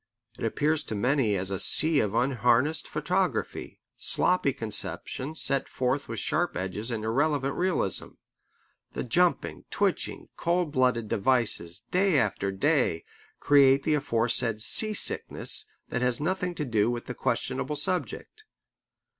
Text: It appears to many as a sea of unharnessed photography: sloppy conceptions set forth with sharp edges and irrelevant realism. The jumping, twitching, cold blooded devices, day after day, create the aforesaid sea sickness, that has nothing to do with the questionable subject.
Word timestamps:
It 0.39 0.43
appears 0.45 0.81
to 0.85 0.95
many 0.95 1.37
as 1.37 1.51
a 1.51 1.59
sea 1.59 1.99
of 1.99 2.15
unharnessed 2.15 2.87
photography: 2.87 3.79
sloppy 3.97 4.51
conceptions 4.51 5.39
set 5.39 5.69
forth 5.69 6.09
with 6.09 6.17
sharp 6.17 6.57
edges 6.57 6.89
and 6.89 7.03
irrelevant 7.03 7.53
realism. 7.55 8.07
The 8.93 9.03
jumping, 9.03 9.65
twitching, 9.69 10.29
cold 10.37 10.71
blooded 10.71 11.07
devices, 11.07 11.83
day 11.91 12.17
after 12.17 12.51
day, 12.51 13.05
create 13.39 13.83
the 13.83 13.93
aforesaid 13.93 14.59
sea 14.59 14.93
sickness, 14.95 15.67
that 15.89 16.01
has 16.01 16.19
nothing 16.19 16.55
to 16.55 16.65
do 16.65 16.89
with 16.89 17.05
the 17.05 17.13
questionable 17.13 17.75
subject. 17.75 18.45